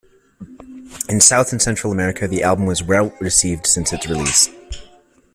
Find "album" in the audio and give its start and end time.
2.41-2.65